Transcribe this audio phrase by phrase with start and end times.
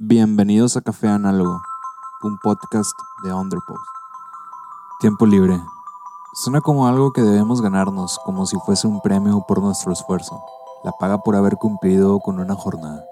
[0.00, 1.60] Bienvenidos a Café Análogo,
[2.22, 2.92] un podcast
[3.24, 3.82] de Underpost.
[5.00, 5.60] Tiempo libre.
[6.34, 10.40] Suena como algo que debemos ganarnos, como si fuese un premio por nuestro esfuerzo,
[10.84, 13.04] la paga por haber cumplido con una jornada.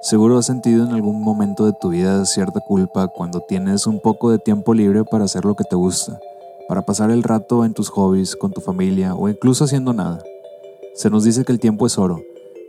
[0.00, 4.30] Seguro has sentido en algún momento de tu vida cierta culpa cuando tienes un poco
[4.30, 6.18] de tiempo libre para hacer lo que te gusta,
[6.66, 10.22] para pasar el rato en tus hobbies, con tu familia o incluso haciendo nada.
[10.94, 12.22] Se nos dice que el tiempo es oro,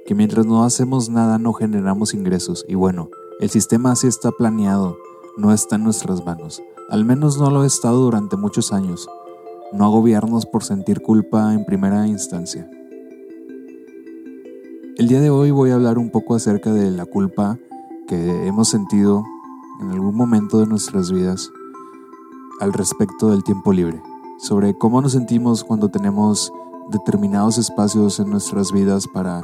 [0.06, 3.08] que mientras no hacemos nada no generamos ingresos y bueno,
[3.44, 4.98] el sistema así está planeado,
[5.36, 6.64] no está en nuestras manos.
[6.90, 9.10] Al menos no lo ha estado durante muchos años.
[9.74, 12.70] No agobiarnos por sentir culpa en primera instancia.
[14.96, 17.60] El día de hoy voy a hablar un poco acerca de la culpa
[18.08, 19.26] que hemos sentido
[19.82, 21.52] en algún momento de nuestras vidas
[22.62, 24.02] al respecto del tiempo libre,
[24.40, 26.50] sobre cómo nos sentimos cuando tenemos
[26.92, 29.42] determinados espacios en nuestras vidas para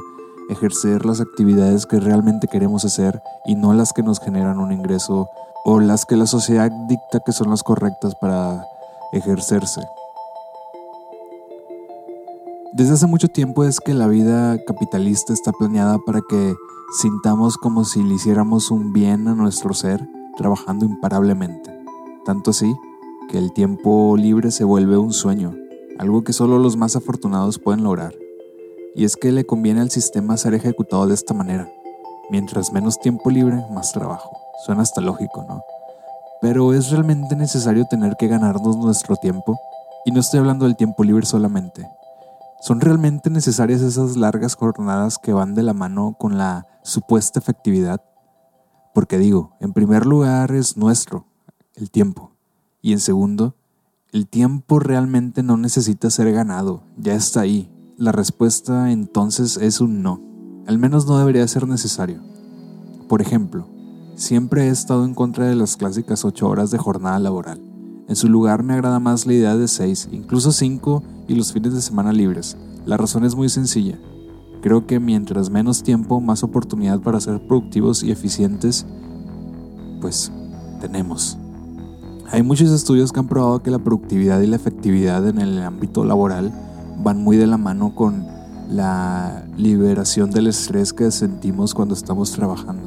[0.50, 5.28] ejercer las actividades que realmente queremos hacer y no las que nos generan un ingreso
[5.64, 8.64] o las que la sociedad dicta que son las correctas para
[9.12, 9.82] ejercerse.
[12.72, 16.54] Desde hace mucho tiempo es que la vida capitalista está planeada para que
[17.00, 20.00] sintamos como si le hiciéramos un bien a nuestro ser
[20.36, 21.70] trabajando imparablemente.
[22.24, 22.74] Tanto así
[23.28, 25.54] que el tiempo libre se vuelve un sueño,
[25.98, 28.14] algo que solo los más afortunados pueden lograr.
[28.94, 31.70] Y es que le conviene al sistema ser ejecutado de esta manera.
[32.30, 34.36] Mientras menos tiempo libre, más trabajo.
[34.64, 35.62] Suena hasta lógico, ¿no?
[36.40, 39.58] Pero ¿es realmente necesario tener que ganarnos nuestro tiempo?
[40.04, 41.88] Y no estoy hablando del tiempo libre solamente.
[42.60, 48.02] ¿Son realmente necesarias esas largas jornadas que van de la mano con la supuesta efectividad?
[48.92, 51.26] Porque digo, en primer lugar es nuestro,
[51.74, 52.32] el tiempo.
[52.82, 53.54] Y en segundo,
[54.12, 60.02] el tiempo realmente no necesita ser ganado, ya está ahí, la respuesta entonces es un
[60.02, 60.22] no.
[60.66, 62.22] Al menos no debería ser necesario.
[63.10, 63.68] Por ejemplo,
[64.14, 67.60] siempre he estado en contra de las clásicas 8 horas de jornada laboral.
[68.08, 71.74] En su lugar me agrada más la idea de 6, incluso 5 y los fines
[71.74, 72.56] de semana libres.
[72.86, 73.98] La razón es muy sencilla.
[74.62, 78.86] Creo que mientras menos tiempo, más oportunidad para ser productivos y eficientes,
[80.00, 80.32] pues
[80.80, 81.36] tenemos.
[82.30, 86.02] Hay muchos estudios que han probado que la productividad y la efectividad en el ámbito
[86.06, 86.69] laboral
[87.02, 88.26] van muy de la mano con
[88.68, 92.82] la liberación del estrés que sentimos cuando estamos trabajando.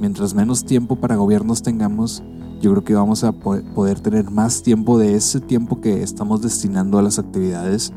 [0.00, 2.22] Mientras menos tiempo para gobiernos tengamos,
[2.60, 6.98] yo creo que vamos a poder tener más tiempo de ese tiempo que estamos destinando
[6.98, 7.92] a las actividades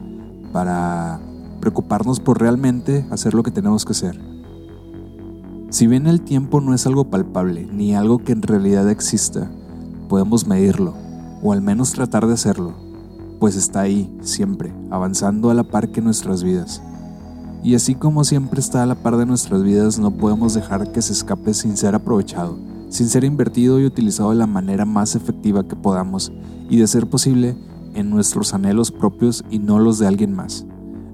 [0.53, 1.19] para
[1.59, 4.19] preocuparnos por realmente hacer lo que tenemos que hacer.
[5.69, 9.49] Si bien el tiempo no es algo palpable ni algo que en realidad exista,
[10.09, 10.93] podemos medirlo,
[11.41, 12.90] o al menos tratar de hacerlo
[13.41, 16.79] pues está ahí, siempre, avanzando a la par que nuestras vidas.
[17.63, 21.01] Y así como siempre está a la par de nuestras vidas, no podemos dejar que
[21.01, 22.59] se escape sin ser aprovechado,
[22.89, 26.31] sin ser invertido y utilizado de la manera más efectiva que podamos,
[26.69, 27.57] y de ser posible,
[27.95, 30.67] en nuestros anhelos propios y no los de alguien más.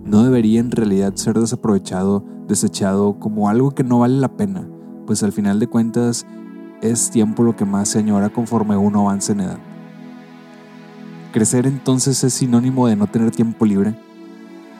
[0.03, 4.67] No debería en realidad ser desaprovechado, desechado como algo que no vale la pena,
[5.05, 6.25] pues al final de cuentas
[6.81, 9.76] es tiempo lo que más se añora conforme uno avanza en edad.
[11.37, 13.93] ¿Crecer entonces es sinónimo de no tener tiempo libre?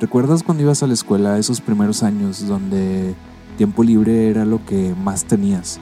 [0.02, 3.14] ¿Recuerdas cuando ibas a la escuela esos primeros años donde
[3.58, 5.80] tiempo libre era lo que más tenías?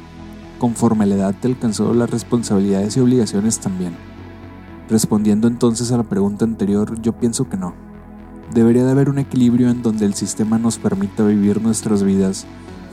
[0.60, 3.96] Conforme la edad te alcanzó las responsabilidades y obligaciones también.
[4.90, 7.74] Respondiendo entonces a la pregunta anterior, yo pienso que no.
[8.54, 12.46] Debería de haber un equilibrio en donde el sistema nos permita vivir nuestras vidas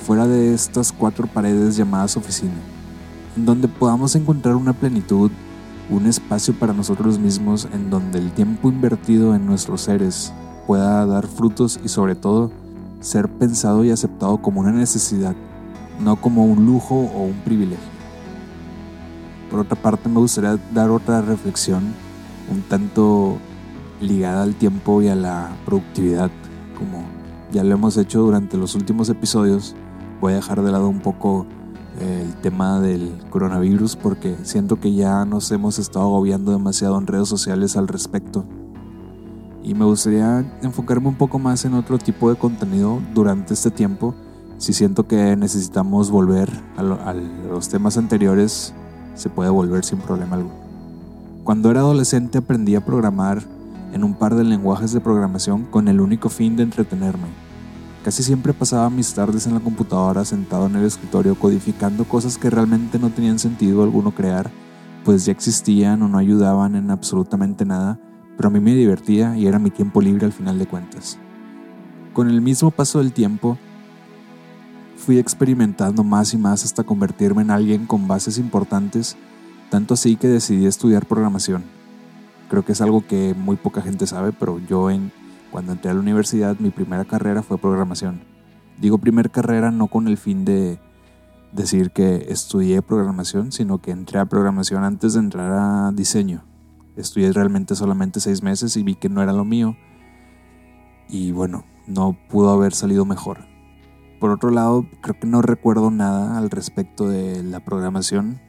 [0.07, 2.55] fuera de estas cuatro paredes llamadas oficina,
[3.37, 5.33] en donde podamos encontrar una plenitud
[5.93, 10.33] un espacio para nosotros mismos en donde el tiempo invertido en nuestros seres
[10.67, 12.51] pueda dar frutos y sobre todo
[13.01, 15.35] ser pensado y aceptado como una necesidad,
[16.01, 17.93] no como un lujo o un privilegio.
[19.51, 21.83] Por otra parte, me gustaría dar otra reflexión
[22.51, 23.37] un tanto
[24.01, 26.31] ligada al tiempo y a la productividad,
[26.79, 27.05] como
[27.53, 29.75] ya lo hemos hecho durante los últimos episodios.
[30.21, 31.47] Voy a dejar de lado un poco
[32.01, 37.29] el tema del coronavirus porque siento que ya nos hemos estado agobiando demasiado en redes
[37.29, 38.45] sociales al respecto.
[39.63, 44.15] Y me gustaría enfocarme un poco más en otro tipo de contenido durante este tiempo.
[44.59, 48.75] Si siento que necesitamos volver a, a los temas anteriores,
[49.15, 50.55] se puede volver sin problema alguno.
[51.45, 53.43] Cuando era adolescente aprendí a programar
[53.93, 57.42] en un par de lenguajes de programación con el único fin de entretenerme
[58.05, 62.51] Casi siempre pasaba mis tardes en la computadora sentado en el escritorio codificando cosas que
[62.51, 64.51] realmente no tenían sentido alguno crear,
[65.05, 68.01] pues ya existían o no ayudaban en absolutamente nada,
[68.37, 71.17] pero a mí me divertía y era mi tiempo libre al final de cuentas.
[72.13, 73.57] Con el mismo paso del tiempo,
[74.97, 79.17] fui experimentando más y más hasta convertirme en alguien con bases importantes,
[79.71, 81.63] tanto así que decidí estudiar programación.
[82.51, 85.13] Creo que es algo que muy poca gente sabe, pero yo en,
[85.53, 88.23] cuando entré a la universidad mi primera carrera fue programación.
[88.81, 90.81] Digo primer carrera no con el fin de
[91.53, 96.43] decir que estudié programación, sino que entré a programación antes de entrar a diseño.
[96.97, 99.77] Estudié realmente solamente seis meses y vi que no era lo mío.
[101.09, 103.39] Y bueno, no pudo haber salido mejor.
[104.21, 108.41] Por otro lado, creo que no recuerdo nada al respecto de la programación.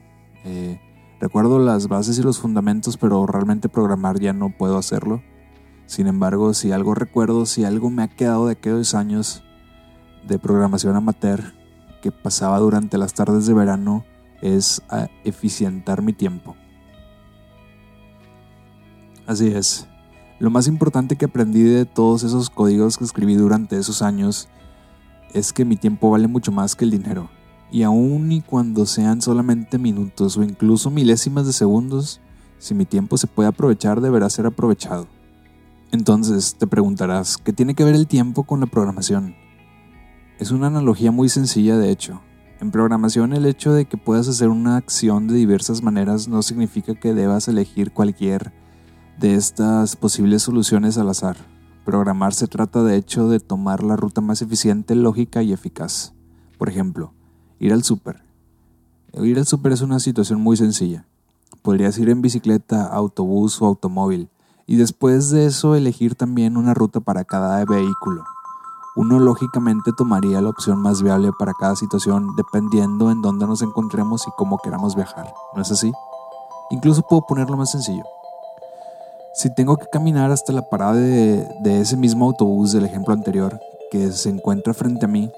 [0.46, 0.80] Eh,
[1.20, 5.22] recuerdo las bases y los fundamentos, pero realmente programar ya no puedo hacerlo.
[5.86, 9.44] Sin embargo, si algo recuerdo, si algo me ha quedado de aquellos años
[10.28, 11.54] de programación amateur
[12.02, 14.06] que pasaba durante las tardes de verano,
[14.42, 16.56] es a eficientar mi tiempo.
[19.26, 19.88] Así es.
[20.40, 24.50] Lo más importante que aprendí de todos esos códigos que escribí durante esos años
[25.34, 27.30] es que mi tiempo vale mucho más que el dinero.
[27.72, 32.20] Y aun y cuando sean solamente minutos o incluso milésimas de segundos,
[32.60, 35.08] si mi tiempo se puede aprovechar deberá ser aprovechado.
[35.94, 39.36] Entonces te preguntarás, ¿qué tiene que ver el tiempo con la programación?
[40.40, 42.20] Es una analogía muy sencilla de hecho.
[42.60, 46.96] En programación el hecho de que puedas hacer una acción de diversas maneras no significa
[46.96, 48.52] que debas elegir cualquier
[49.20, 51.38] de estas posibles soluciones al azar.
[51.86, 56.16] Programar se trata de hecho de tomar la ruta más eficiente, lógica y eficaz.
[56.58, 57.14] Por ejemplo,
[57.60, 58.24] ir al súper.
[59.14, 61.06] Ir al súper es una situación muy sencilla.
[61.62, 64.30] Podrías ir en bicicleta, autobús o automóvil,
[64.66, 68.24] y después de eso elegir también una ruta para cada vehículo.
[68.96, 74.28] Uno lógicamente tomaría la opción más viable para cada situación dependiendo en dónde nos encontremos
[74.28, 75.92] y cómo queramos viajar, ¿no es así?
[76.70, 78.04] Incluso puedo ponerlo más sencillo.
[79.34, 81.48] Si tengo que caminar hasta la parada de,
[81.82, 85.32] ese mismo autobús del ejemplo anterior que se encuentra frente a mí,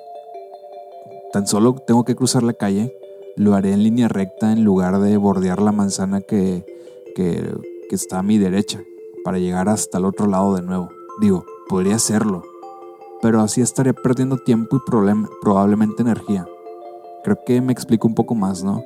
[1.31, 2.93] tan solo tengo que cruzar la calle,
[3.37, 6.65] lo haré en línea recta en lugar de bordear la manzana que,
[7.15, 7.53] que,
[7.89, 8.81] que está a mi derecha
[9.25, 10.89] para llegar hasta el otro lado de nuevo.
[11.19, 12.43] Digo, podría hacerlo,
[13.21, 14.79] pero así estaría perdiendo tiempo y
[15.41, 16.45] probablemente energía.
[17.23, 18.83] Creo que me explico un poco más, ¿no?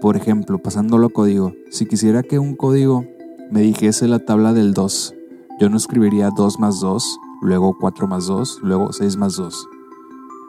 [0.00, 3.04] Por ejemplo, pasándolo a código, si quisiera que un código
[3.50, 5.14] me dijese la tabla del 2.
[5.60, 9.68] Yo no escribiría 2 más 2, luego 4 más 2, luego 6 más 2.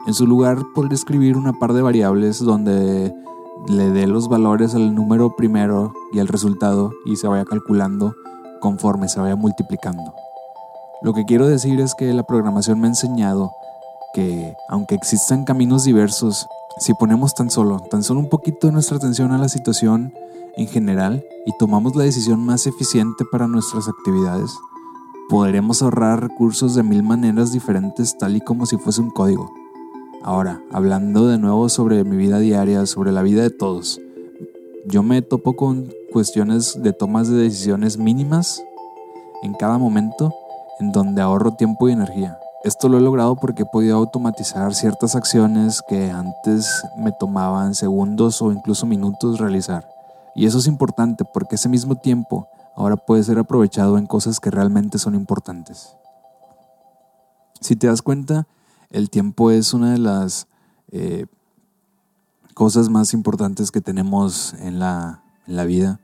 [0.07, 3.13] En su lugar podría escribir una par de variables donde
[3.67, 8.15] le dé los valores al número primero y al resultado y se vaya calculando
[8.65, 10.15] conforme se vaya multiplicando.
[11.03, 13.51] Lo que quiero decir es que la programación me ha enseñado
[14.15, 16.47] que aunque existan caminos diversos,
[16.79, 20.15] si ponemos tan solo, tan solo un poquito de nuestra atención a la situación
[20.57, 24.50] en general y tomamos la decisión más eficiente para nuestras actividades,
[25.29, 29.53] podremos ahorrar recursos de mil maneras diferentes tal y como si fuese un código.
[30.23, 34.01] Ahora, hablando de nuevo sobre mi vida diaria, sobre la vida de todos,
[34.87, 38.63] yo me topo con cuestiones de tomas de decisiones mínimas
[39.41, 40.33] en cada momento
[40.79, 42.37] en donde ahorro tiempo y energía.
[42.63, 48.41] Esto lo he logrado porque he podido automatizar ciertas acciones que antes me tomaban segundos
[48.41, 49.87] o incluso minutos realizar.
[50.35, 54.51] Y eso es importante porque ese mismo tiempo ahora puede ser aprovechado en cosas que
[54.51, 55.95] realmente son importantes.
[57.61, 58.47] Si te das cuenta,
[58.89, 60.47] el tiempo es una de las
[60.91, 61.25] eh,
[62.56, 65.22] cosas más importantes que tenemos en la,
[65.68, 66.00] vida.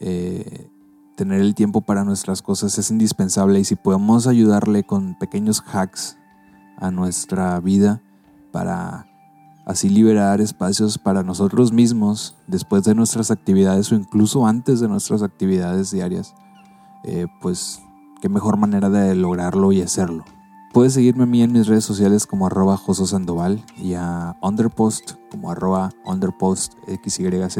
[0.00, 0.68] Eh,
[1.14, 6.16] tener el tiempo para nuestras cosas es indispensable y si podemos ayudarle con pequeños hacks
[6.78, 8.02] a nuestra vida
[8.50, 9.06] para
[9.66, 15.22] así liberar espacios para nosotros mismos después de nuestras actividades o incluso antes de nuestras
[15.22, 16.34] actividades diarias,
[17.04, 17.80] eh, pues
[18.22, 20.24] qué mejor manera de lograrlo y hacerlo.
[20.74, 25.52] Puedes seguirme a mí en mis redes sociales como arroba Sandoval y a Underpost como
[25.52, 27.58] arroba UnderpostXYZ.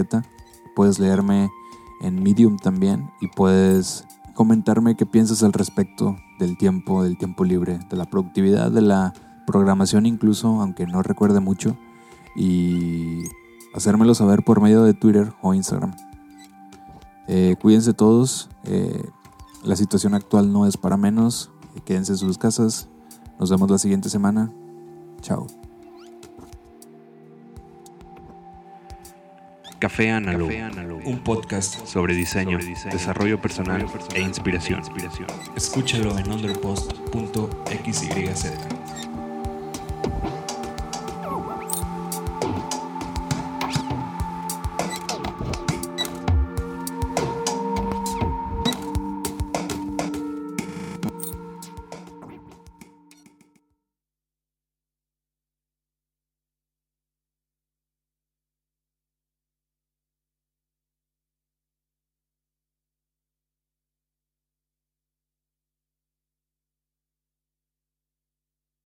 [0.74, 1.48] Puedes leerme
[2.00, 4.04] en Medium también y puedes
[4.34, 9.12] comentarme qué piensas al respecto del tiempo, del tiempo libre, de la productividad, de la
[9.46, 11.76] programación incluso, aunque no recuerde mucho,
[12.34, 13.20] y
[13.76, 15.94] hacérmelo saber por medio de Twitter o Instagram.
[17.28, 19.08] Eh, cuídense todos, eh,
[19.62, 21.52] la situación actual no es para menos,
[21.84, 22.88] quédense en sus casas,
[23.38, 24.50] nos vemos la siguiente semana,
[25.20, 25.46] chao.
[29.78, 30.50] Café Análogo,
[31.04, 32.58] un podcast sobre diseño,
[32.90, 34.80] desarrollo personal e inspiración.
[35.56, 38.83] Escúchalo en underpost.xyz.